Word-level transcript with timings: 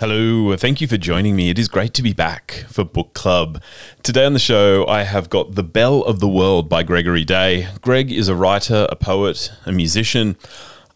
Hello, 0.00 0.56
thank 0.56 0.80
you 0.80 0.86
for 0.86 0.96
joining 0.96 1.36
me. 1.36 1.50
It 1.50 1.58
is 1.58 1.68
great 1.68 1.92
to 1.92 2.02
be 2.02 2.14
back 2.14 2.64
for 2.70 2.84
Book 2.84 3.12
Club. 3.12 3.62
Today 4.02 4.24
on 4.24 4.32
the 4.32 4.38
show, 4.38 4.86
I 4.86 5.02
have 5.02 5.28
got 5.28 5.56
The 5.56 5.62
Bell 5.62 6.02
of 6.04 6.20
the 6.20 6.26
World 6.26 6.70
by 6.70 6.82
Gregory 6.82 7.22
Day. 7.22 7.68
Greg 7.82 8.10
is 8.10 8.26
a 8.26 8.34
writer, 8.34 8.86
a 8.88 8.96
poet, 8.96 9.52
a 9.66 9.72
musician. 9.72 10.38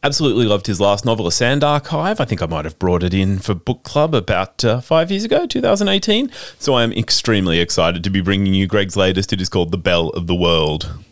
Absolutely 0.03 0.47
loved 0.47 0.69
his 0.69 0.81
last 0.81 1.05
novel, 1.05 1.27
A 1.27 1.33
Sand 1.33 1.63
Archive. 1.63 2.19
I 2.19 2.25
think 2.25 2.41
I 2.41 2.47
might 2.47 2.65
have 2.65 2.79
brought 2.79 3.03
it 3.03 3.13
in 3.13 3.41
for 3.41 3.53
Book 3.53 3.83
Club 3.83 4.15
about 4.15 4.65
uh, 4.65 4.81
five 4.81 5.11
years 5.11 5.25
ago, 5.25 5.45
2018. 5.45 6.31
So 6.59 6.73
I 6.73 6.83
am 6.83 6.93
extremely 6.95 7.61
excited 7.61 8.05
to 8.05 8.11
be 8.11 8.23
bringing 8.23 8.55
you 8.55 8.67
Greg's 8.67 8.97
latest. 8.97 9.35
It 9.35 9.41
is 9.43 9.51
called 9.51 9.71
The 9.71 9.77
Bell 9.77 10.09
of 10.09 10.29
the 10.29 10.35
World. 10.35 11.05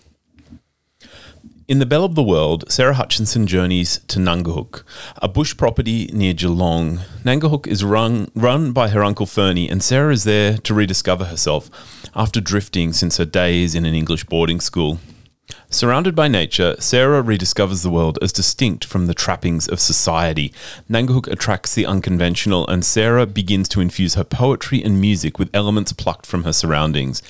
In 1.73 1.79
The 1.79 1.87
Bell 1.87 2.05
of 2.05 2.15
the 2.15 2.23
World, 2.23 2.71
Sarah 2.71 2.93
Hutchison 2.93 3.47
journeys 3.47 4.01
to 4.09 4.19
Ngangahook, 4.19 4.83
a 5.23 5.27
bush 5.27 5.57
property 5.57 6.11
near 6.13 6.35
Geelong. 6.35 6.99
Ngangahook 7.25 7.67
is 7.67 7.83
run, 7.83 8.31
run 8.35 8.73
by 8.73 8.91
her 8.91 9.03
uncle 9.03 9.25
Ferny, 9.25 9.71
and 9.71 9.83
Sarah 9.83 10.13
is 10.13 10.25
there 10.25 10.59
to 10.59 10.75
rediscover 10.75 11.25
herself 11.25 11.71
after 12.15 12.43
drifting 12.43 12.93
since 12.93 13.17
her 13.17 13.25
days 13.25 13.75
in 13.75 13.87
an 13.87 13.95
English 13.95 14.25
boarding 14.25 14.61
school. 14.61 14.99
Surrounded 15.71 16.15
by 16.15 16.29
nature, 16.29 16.77
Sarah 16.79 17.23
rediscovers 17.23 17.83
the 17.83 17.91
world 17.91 18.19
as 18.21 18.35
distinct 18.35 18.85
from 18.85 19.07
the 19.07 19.15
trappings 19.15 19.67
of 19.67 19.81
society. 19.81 20.53
Ngangahook 20.91 21.27
attracts 21.29 21.75
the 21.75 21.87
unconventional, 21.87 22.67
and 22.69 22.85
Sarah 22.85 23.25
begins 23.25 23.67
to 23.71 23.81
infuse 23.81 24.13
her 24.13 24.25
poetry 24.25 24.85
and 24.85 25.01
music 25.01 25.39
with 25.39 25.49
elements 25.55 25.95
plucked 25.95 26.27
from 26.27 26.45
her 26.45 26.53
surroundings. 26.53 27.23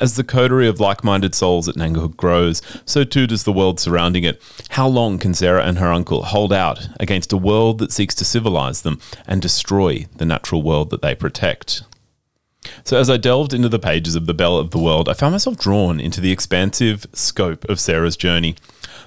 As 0.00 0.16
the 0.16 0.24
coterie 0.24 0.68
of 0.68 0.80
like 0.80 1.04
minded 1.04 1.34
souls 1.34 1.68
at 1.68 1.76
Ngangahook 1.76 2.16
grows, 2.16 2.60
so 2.84 3.04
too 3.04 3.26
does 3.26 3.44
the 3.44 3.52
world 3.52 3.78
surrounding 3.78 4.24
it. 4.24 4.42
How 4.70 4.88
long 4.88 5.18
can 5.18 5.34
Sarah 5.34 5.64
and 5.64 5.78
her 5.78 5.92
uncle 5.92 6.24
hold 6.24 6.52
out 6.52 6.88
against 6.98 7.32
a 7.32 7.36
world 7.36 7.78
that 7.78 7.92
seeks 7.92 8.14
to 8.16 8.24
civilize 8.24 8.82
them 8.82 9.00
and 9.26 9.40
destroy 9.40 10.06
the 10.16 10.24
natural 10.24 10.62
world 10.62 10.90
that 10.90 11.02
they 11.02 11.14
protect? 11.14 11.82
So, 12.84 12.98
as 12.98 13.10
I 13.10 13.16
delved 13.16 13.52
into 13.52 13.68
the 13.68 13.78
pages 13.78 14.14
of 14.14 14.26
The 14.26 14.34
Bell 14.34 14.58
of 14.58 14.70
the 14.70 14.78
World, 14.78 15.08
I 15.08 15.14
found 15.14 15.32
myself 15.32 15.58
drawn 15.58 16.00
into 16.00 16.20
the 16.20 16.32
expansive 16.32 17.06
scope 17.12 17.64
of 17.66 17.80
Sarah's 17.80 18.16
journey. 18.16 18.56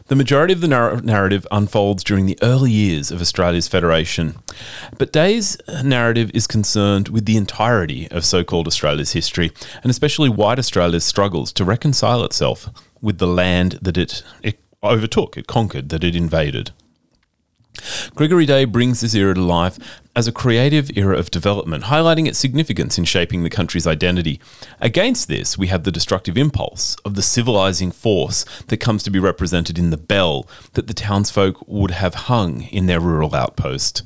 The 0.08 0.16
majority 0.16 0.54
of 0.54 0.62
the 0.62 0.70
nar- 0.70 1.02
narrative 1.02 1.46
unfolds 1.52 2.04
during 2.04 2.28
the 2.28 2.40
early 2.42 2.72
years 2.72 3.12
of 3.12 3.20
Australia's 3.20 3.68
federation, 3.68 4.36
but 4.98 5.12
Day's 5.12 5.58
narrative 5.84 6.32
is 6.34 6.48
concerned 6.48 7.10
with 7.10 7.26
the 7.26 7.36
entirety 7.36 8.10
of 8.10 8.24
so 8.24 8.44
called 8.44 8.68
Australia's 8.68 9.12
history, 9.12 9.52
and 9.84 9.90
especially 9.90 10.30
white 10.30 10.60
Australia's 10.60 11.04
struggles 11.04 11.52
to 11.54 11.66
reconcile 11.66 12.24
itself 12.24 12.70
with 13.02 13.18
the 13.18 13.28
land 13.28 13.80
that 13.82 13.98
it, 13.98 14.24
it 14.42 14.60
overtook, 14.82 15.36
it 15.36 15.48
conquered, 15.48 15.90
that 15.90 16.06
it 16.06 16.16
invaded. 16.16 16.72
Gregory 18.16 18.46
Day 18.46 18.66
brings 18.66 19.02
this 19.02 19.14
era 19.14 19.34
to 19.34 19.42
life 19.42 19.78
as 20.16 20.28
a 20.28 20.32
creative 20.32 20.90
era 20.98 21.18
of 21.18 21.30
development, 21.30 21.86
highlighting 21.86 22.28
its 22.28 22.40
significance 22.40 22.98
in 22.98 23.06
shaping 23.06 23.44
the 23.44 23.50
country's 23.50 23.86
identity. 23.86 24.40
Against 24.82 25.28
this, 25.28 25.58
we 25.58 25.68
have 25.68 25.84
the 25.84 25.92
destructive 25.92 26.38
impulse 26.38 26.96
of 27.06 27.16
the 27.16 27.22
civilizing 27.22 27.92
force 27.92 28.44
that 28.68 28.78
comes 28.78 29.04
to 29.04 29.12
be 29.12 29.20
represented 29.20 29.78
in 29.78 29.92
the 29.92 29.98
bell 29.98 30.48
that 30.74 30.88
the 30.88 30.94
townsfolk 30.94 31.64
would 31.68 31.92
have 31.92 32.16
hung 32.16 32.64
in 32.64 32.88
their 32.88 33.00
rural 33.00 33.36
outpost. 33.36 34.04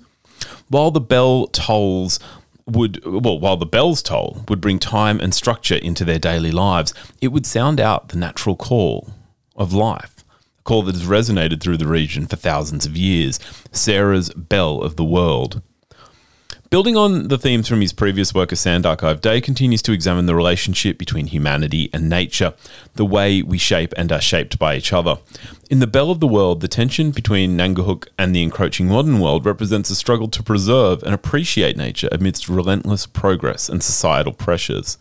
While 0.68 0.92
the 0.92 1.00
bell 1.00 1.48
tolls 1.48 2.20
would 2.66 3.04
well 3.06 3.40
while 3.40 3.58
the 3.58 3.66
bell's 3.66 4.02
toll 4.02 4.46
would 4.48 4.62
bring 4.62 4.80
time 4.80 5.20
and 5.20 5.34
structure 5.34 5.76
into 5.76 6.06
their 6.06 6.20
daily 6.20 6.52
lives, 6.52 6.94
it 7.22 7.30
would 7.30 7.46
sound 7.46 7.80
out 7.80 8.10
the 8.10 8.18
natural 8.18 8.56
call 8.56 9.12
of 9.56 9.74
life 9.74 10.21
a 10.62 10.64
call 10.64 10.84
that 10.84 10.96
has 10.96 11.06
resonated 11.06 11.62
through 11.62 11.78
the 11.78 11.88
region 11.88 12.28
for 12.28 12.36
thousands 12.36 12.86
of 12.86 12.96
years 12.96 13.40
Sarah's 13.72 14.30
Bell 14.32 14.82
of 14.82 14.96
the 14.96 15.04
World. 15.04 15.62
Building 16.70 16.96
on 16.96 17.28
the 17.28 17.38
themes 17.38 17.68
from 17.68 17.82
his 17.82 17.92
previous 17.92 18.34
work, 18.34 18.54
A 18.54 18.56
Sand 18.56 18.86
Archive, 18.86 19.20
Day 19.20 19.42
continues 19.42 19.82
to 19.82 19.92
examine 19.92 20.26
the 20.26 20.36
relationship 20.36 20.98
between 20.98 21.28
humanity 21.28 21.90
and 21.92 22.08
nature, 22.08 22.54
the 22.96 23.06
way 23.06 23.42
we 23.42 23.58
shape 23.58 23.94
and 23.98 24.10
are 24.10 24.22
shaped 24.22 24.58
by 24.58 24.78
each 24.78 24.94
other. 24.94 25.18
In 25.72 25.80
The 25.80 25.88
Bell 25.88 26.12
of 26.12 26.20
the 26.20 26.28
World, 26.28 26.60
the 26.60 26.68
tension 26.68 27.12
between 27.12 27.56
Ngangahook 27.56 28.10
and 28.20 28.36
the 28.36 28.44
encroaching 28.44 28.90
modern 28.90 29.22
world 29.22 29.46
represents 29.46 29.90
a 29.90 29.96
struggle 29.96 30.28
to 30.28 30.44
preserve 30.44 31.02
and 31.02 31.14
appreciate 31.14 31.78
nature 31.78 32.10
amidst 32.12 32.50
relentless 32.50 33.06
progress 33.06 33.70
and 33.70 33.82
societal 33.82 34.34
pressures. 34.34 34.98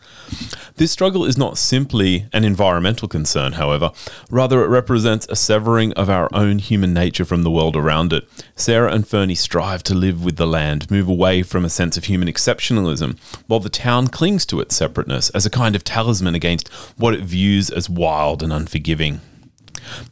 This 0.77 0.93
struggle 0.93 1.25
is 1.25 1.37
not 1.37 1.59
simply 1.59 2.27
an 2.33 2.45
environmental 2.45 3.09
concern, 3.09 3.55
however, 3.55 3.91
rather, 4.31 4.63
it 4.63 4.69
represents 4.69 5.27
a 5.29 5.35
severing 5.35 5.93
of 5.95 6.09
our 6.09 6.29
own 6.33 6.61
human 6.61 6.95
nature 6.95 7.25
from 7.25 7.43
the 7.43 7.51
world 7.51 7.75
around 7.75 8.13
it. 8.13 8.29
Sarah 8.55 8.93
and 8.93 9.09
Ferny 9.09 9.35
strive 9.35 9.83
to 9.83 9.95
live 9.97 10.25
with 10.25 10.37
the 10.37 10.47
land, 10.47 10.89
move 10.89 11.09
away 11.09 11.43
from 11.43 11.65
a 11.65 11.69
sense 11.69 11.97
of 11.97 12.05
human 12.05 12.29
exceptionalism, 12.29 13.19
while 13.49 13.59
the 13.59 13.71
town 13.71 14.07
clings 14.07 14.47
to 14.47 14.61
its 14.61 14.77
separateness 14.77 15.31
as 15.31 15.45
a 15.45 15.51
kind 15.51 15.75
of 15.75 15.83
talisman 15.83 16.37
against 16.37 16.69
what 16.97 17.13
it 17.13 17.25
views 17.25 17.71
as 17.71 17.91
wild 17.91 18.41
and 18.41 18.53
unforgiving. 18.53 19.21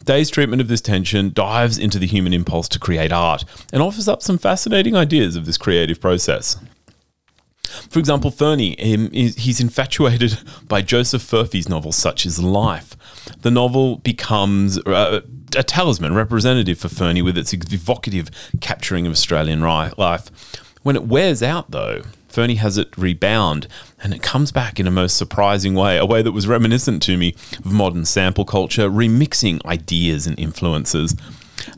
Day's 0.05 0.31
treatment 0.31 0.61
of 0.61 0.69
this 0.69 0.81
tension 0.81 1.33
dives 1.33 1.79
into 1.79 1.99
the 1.99 2.07
human 2.07 2.33
impulse 2.33 2.69
to 2.69 2.79
create 2.79 3.13
art 3.13 3.45
and 3.73 3.83
offers 3.83 4.09
up 4.09 4.23
some 4.23 4.39
fascinating 4.39 4.97
ideas 4.97 5.37
of 5.37 5.47
this 5.47 5.59
creative 5.59 6.01
process. 6.01 6.57
For 7.91 7.99
example, 7.99 8.31
Ferny, 8.31 8.77
he's 9.13 9.61
infatuated 9.61 10.39
by 10.69 10.83
Joseph 10.83 11.23
Furphy's 11.23 11.69
novels 11.69 11.97
such 11.97 12.27
as 12.27 12.39
Life. 12.43 12.97
The 13.43 13.51
novel 13.51 13.97
becomes 13.97 14.79
uh, 14.79 15.21
a 15.57 15.63
talisman 15.63 16.15
representative 16.15 16.79
for 16.79 16.89
Ferny 16.89 17.23
with 17.23 17.37
its 17.37 17.53
evocative 17.53 18.31
capturing 18.61 19.07
of 19.07 19.13
Australian 19.13 19.61
life. 19.61 20.31
When 20.83 20.97
it 20.97 21.05
wears 21.05 21.43
out, 21.43 21.71
though, 21.71 22.03
Ferny 22.39 22.55
has 22.55 22.79
it 22.79 22.97
rebound 22.97 23.67
and 24.01 24.15
it 24.15 24.23
comes 24.23 24.53
back 24.53 24.79
in 24.79 24.87
a 24.87 24.93
most 24.93 25.17
surprising 25.17 25.75
way, 25.75 25.99
a 25.99 26.07
way 26.07 26.23
that 26.23 26.31
was 26.31 26.47
reminiscent 26.47 27.03
to 27.03 27.17
me 27.17 27.35
of 27.65 27.73
modern 27.73 28.05
sample 28.05 28.45
culture, 28.45 28.89
remixing 28.89 29.61
ideas 29.67 30.25
and 30.25 30.39
influences. 30.39 31.17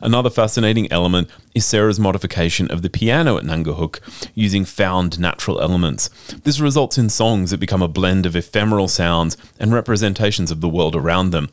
Another 0.03 0.29
fascinating 0.29 0.87
element 0.91 1.31
is 1.55 1.65
Sarah's 1.65 1.99
modification 1.99 2.69
of 2.69 2.83
the 2.83 2.91
piano 2.91 3.37
at 3.37 3.43
Ngangahook 3.43 4.01
using 4.35 4.63
found 4.63 5.19
natural 5.19 5.59
elements. 5.59 6.09
This 6.43 6.59
results 6.59 6.95
in 6.95 7.09
songs 7.09 7.49
that 7.49 7.59
become 7.59 7.81
a 7.81 7.87
blend 7.87 8.27
of 8.27 8.35
ephemeral 8.35 8.87
sounds 8.87 9.37
and 9.59 9.73
representations 9.73 10.51
of 10.51 10.61
the 10.61 10.69
world 10.69 10.95
around 10.95 11.31
them. 11.31 11.49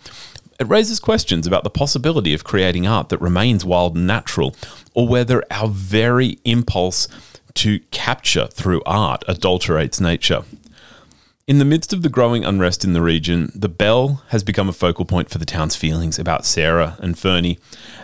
It 0.60 0.68
raises 0.68 1.00
questions 1.00 1.46
about 1.46 1.64
the 1.64 1.70
possibility 1.70 2.34
of 2.34 2.44
creating 2.44 2.86
art 2.86 3.08
that 3.08 3.22
remains 3.22 3.64
wild 3.64 3.96
and 3.96 4.06
natural, 4.06 4.54
or 4.92 5.08
whether 5.08 5.42
our 5.50 5.68
very 5.68 6.40
impulse 6.44 7.08
to 7.58 7.80
capture 7.90 8.46
through 8.46 8.82
art 8.86 9.24
adulterates 9.26 10.00
nature. 10.00 10.44
In 11.48 11.58
the 11.58 11.64
midst 11.64 11.92
of 11.92 12.02
the 12.02 12.08
growing 12.08 12.44
unrest 12.44 12.84
in 12.84 12.92
the 12.92 13.02
region, 13.02 13.50
the 13.52 13.68
bell 13.68 14.22
has 14.28 14.44
become 14.44 14.68
a 14.68 14.72
focal 14.72 15.04
point 15.04 15.28
for 15.28 15.38
the 15.38 15.46
town's 15.46 15.74
feelings 15.74 16.20
about 16.20 16.44
Sarah 16.44 16.96
and 17.00 17.18
Ferny 17.18 17.58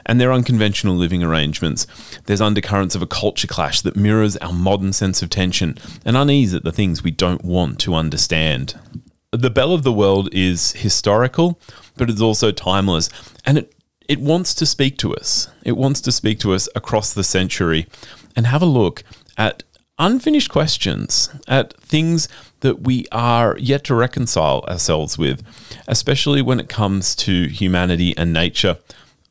and 0.06 0.20
their 0.20 0.32
unconventional 0.32 0.96
living 0.96 1.22
arrangements. 1.22 1.86
There's 2.24 2.40
undercurrents 2.40 2.96
of 2.96 3.02
a 3.02 3.06
culture 3.06 3.46
clash 3.46 3.80
that 3.82 3.96
mirrors 3.96 4.36
our 4.38 4.52
modern 4.52 4.92
sense 4.92 5.22
of 5.22 5.30
tension 5.30 5.78
and 6.04 6.16
unease 6.16 6.52
at 6.52 6.64
the 6.64 6.72
things 6.72 7.04
we 7.04 7.12
don't 7.12 7.44
want 7.44 7.78
to 7.80 7.94
understand. 7.94 8.74
The 9.30 9.50
Bell 9.50 9.72
of 9.72 9.84
the 9.84 9.92
World 9.92 10.30
is 10.32 10.72
historical, 10.72 11.60
but 11.96 12.10
it's 12.10 12.22
also 12.22 12.50
timeless, 12.50 13.08
and 13.44 13.58
it, 13.58 13.74
it 14.08 14.20
wants 14.20 14.52
to 14.54 14.66
speak 14.66 14.98
to 14.98 15.14
us. 15.14 15.48
It 15.64 15.76
wants 15.76 16.00
to 16.00 16.12
speak 16.12 16.40
to 16.40 16.54
us 16.54 16.68
across 16.74 17.14
the 17.14 17.22
century 17.22 17.86
and 18.34 18.46
have 18.46 18.62
a 18.62 18.66
look 18.66 19.04
at 19.36 19.62
unfinished 19.98 20.50
questions, 20.50 21.30
at 21.46 21.78
things 21.80 22.28
that 22.60 22.80
we 22.80 23.06
are 23.12 23.56
yet 23.58 23.84
to 23.84 23.94
reconcile 23.94 24.64
ourselves 24.68 25.18
with, 25.18 25.42
especially 25.86 26.42
when 26.42 26.58
it 26.58 26.68
comes 26.68 27.14
to 27.16 27.46
humanity 27.48 28.16
and 28.16 28.32
nature. 28.32 28.78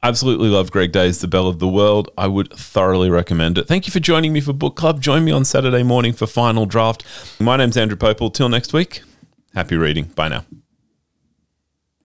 Absolutely 0.01 0.49
love 0.49 0.69
Greg 0.69 0.91
Day's 0.91 1.21
The 1.21 1.27
Bell 1.27 1.47
of 1.47 1.59
the 1.59 1.67
World. 1.67 2.09
I 2.17 2.27
would 2.27 2.51
thoroughly 2.53 3.09
recommend 3.09 3.57
it. 3.57 3.67
Thank 3.67 3.87
you 3.87 3.91
for 3.91 4.01
joining 4.01 4.33
me 4.33 4.41
for 4.41 4.51
Book 4.51 4.75
Club. 4.75 5.01
Join 5.01 5.23
me 5.23 5.31
on 5.31 5.45
Saturday 5.45 5.83
morning 5.83 6.11
for 6.11 6.27
Final 6.27 6.65
Draft. 6.65 7.05
My 7.39 7.55
name's 7.55 7.77
Andrew 7.77 7.97
Popel. 7.97 8.33
Till 8.33 8.49
next 8.49 8.73
week, 8.73 9.01
happy 9.55 9.77
reading. 9.77 10.05
Bye 10.05 10.27
now. 10.27 10.45